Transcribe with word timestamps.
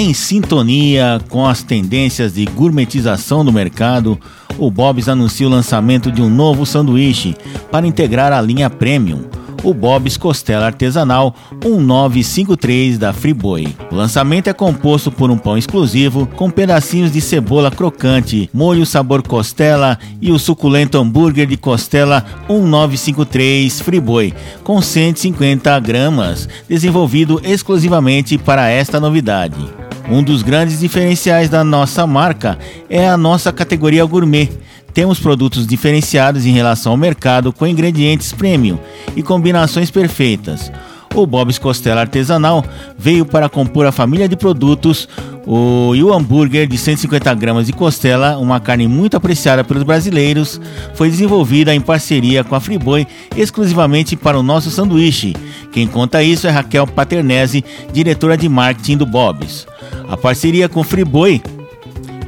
Em 0.00 0.14
sintonia 0.14 1.20
com 1.28 1.44
as 1.44 1.64
tendências 1.64 2.34
de 2.34 2.44
gourmetização 2.44 3.44
do 3.44 3.52
mercado, 3.52 4.16
o 4.56 4.70
Bob's 4.70 5.08
anuncia 5.08 5.44
o 5.44 5.50
lançamento 5.50 6.12
de 6.12 6.22
um 6.22 6.30
novo 6.30 6.64
sanduíche 6.64 7.34
para 7.68 7.84
integrar 7.84 8.32
a 8.32 8.40
linha 8.40 8.70
Premium, 8.70 9.24
o 9.64 9.74
Bob's 9.74 10.16
Costela 10.16 10.66
Artesanal 10.66 11.34
1953 11.64 12.96
da 12.96 13.12
Friboi. 13.12 13.74
O 13.90 13.96
lançamento 13.96 14.46
é 14.46 14.52
composto 14.52 15.10
por 15.10 15.32
um 15.32 15.36
pão 15.36 15.58
exclusivo 15.58 16.28
com 16.36 16.48
pedacinhos 16.48 17.10
de 17.10 17.20
cebola 17.20 17.68
crocante, 17.68 18.48
molho 18.54 18.86
sabor 18.86 19.20
costela 19.20 19.98
e 20.22 20.30
o 20.30 20.38
suculento 20.38 20.96
hambúrguer 20.96 21.48
de 21.48 21.56
costela 21.56 22.24
1953 22.48 23.80
Friboi 23.80 24.32
com 24.62 24.80
150 24.80 25.76
gramas, 25.80 26.48
desenvolvido 26.68 27.40
exclusivamente 27.42 28.38
para 28.38 28.68
esta 28.68 29.00
novidade. 29.00 29.77
Um 30.10 30.22
dos 30.22 30.42
grandes 30.42 30.80
diferenciais 30.80 31.50
da 31.50 31.62
nossa 31.62 32.06
marca 32.06 32.58
é 32.88 33.06
a 33.06 33.16
nossa 33.16 33.52
categoria 33.52 34.06
gourmet. 34.06 34.48
Temos 34.94 35.20
produtos 35.20 35.66
diferenciados 35.66 36.46
em 36.46 36.50
relação 36.50 36.92
ao 36.92 36.98
mercado 36.98 37.52
com 37.52 37.66
ingredientes 37.66 38.32
premium 38.32 38.78
e 39.14 39.22
combinações 39.22 39.90
perfeitas. 39.90 40.72
O 41.14 41.26
Bob's 41.26 41.58
Costela 41.58 42.00
Artesanal 42.00 42.64
veio 42.96 43.26
para 43.26 43.50
compor 43.50 43.84
a 43.84 43.92
família 43.92 44.26
de 44.26 44.36
produtos 44.36 45.06
o, 45.48 45.94
e 45.94 46.04
o 46.04 46.12
hambúrguer 46.12 46.66
de 46.66 46.76
150 46.76 47.34
gramas 47.34 47.66
de 47.66 47.72
costela, 47.72 48.36
uma 48.36 48.60
carne 48.60 48.86
muito 48.86 49.16
apreciada 49.16 49.64
pelos 49.64 49.82
brasileiros, 49.82 50.60
foi 50.92 51.08
desenvolvida 51.08 51.74
em 51.74 51.80
parceria 51.80 52.44
com 52.44 52.54
a 52.54 52.60
Friboi 52.60 53.06
exclusivamente 53.34 54.14
para 54.14 54.38
o 54.38 54.42
nosso 54.42 54.70
sanduíche. 54.70 55.34
Quem 55.72 55.86
conta 55.86 56.22
isso 56.22 56.46
é 56.46 56.50
Raquel 56.50 56.86
Paternese, 56.86 57.64
diretora 57.90 58.36
de 58.36 58.46
marketing 58.46 58.98
do 58.98 59.06
Bob's. 59.06 59.66
A 60.06 60.18
parceria 60.18 60.68
com 60.68 60.84
Friboi 60.84 61.40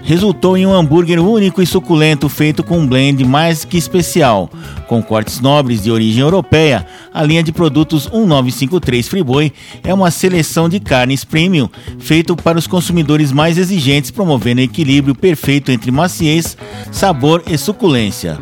resultou 0.02 0.56
em 0.56 0.66
um 0.66 0.74
hambúrguer 0.74 1.20
único 1.20 1.62
e 1.62 1.66
suculento 1.66 2.28
feito 2.28 2.62
com 2.62 2.78
um 2.78 2.86
blend 2.86 3.24
mais 3.24 3.64
que 3.64 3.76
especial. 3.76 4.50
Com 4.86 5.02
cortes 5.02 5.40
nobres 5.40 5.82
de 5.82 5.90
origem 5.90 6.22
europeia, 6.22 6.86
a 7.12 7.22
linha 7.22 7.42
de 7.42 7.52
produtos 7.52 8.06
1953 8.06 9.08
Friboi 9.08 9.52
é 9.82 9.92
uma 9.94 10.10
seleção 10.10 10.68
de 10.68 10.80
carnes 10.80 11.24
premium 11.24 11.68
feito 11.98 12.34
para 12.36 12.58
os 12.58 12.66
consumidores 12.66 13.32
mais 13.32 13.58
exigentes, 13.58 14.10
promovendo 14.10 14.60
equilíbrio 14.60 15.14
perfeito 15.14 15.70
entre 15.70 15.90
maciez, 15.90 16.56
sabor 16.90 17.42
e 17.46 17.56
suculência. 17.56 18.38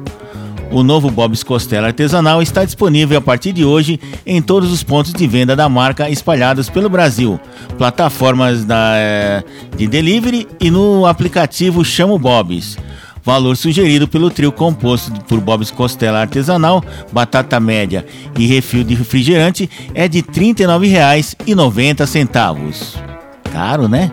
O 0.71 0.83
novo 0.83 1.11
Bob's 1.11 1.43
Costela 1.43 1.87
Artesanal 1.87 2.43
está 2.43 2.63
disponível 2.65 3.17
a 3.19 3.23
partir 3.23 3.53
de 3.53 3.65
hoje 3.65 3.99
em 4.27 4.43
todos 4.43 4.71
os 4.71 4.83
pontos 4.83 5.15
de 5.15 5.27
venda 5.27 5.57
da 5.57 5.67
marca 5.69 6.11
espalhados 6.11 6.69
pelo 6.69 6.91
Brasil, 6.91 7.41
plataformas 7.79 8.67
da, 8.67 8.93
eh, 8.97 9.43
de 9.77 9.87
delivery 9.87 10.47
e 10.61 10.71
no 10.71 11.07
aplicativo 11.07 11.83
Chamo 11.85 12.19
Bob's. 12.19 12.77
Valor 13.25 13.57
sugerido 13.57 14.07
pelo 14.07 14.31
trio 14.31 14.53
composto 14.53 15.11
por 15.25 15.41
Bob's 15.41 15.71
Costela 15.71 16.21
Artesanal, 16.21 16.85
batata 17.13 17.59
média 17.59 18.05
e 18.39 18.47
refil 18.47 18.85
de 18.85 18.95
refrigerante 18.95 19.71
é 19.95 20.07
de 20.07 20.19
R$ 20.19 20.27
39,90. 20.33 22.95
Caro, 23.51 23.89
né? 23.89 24.13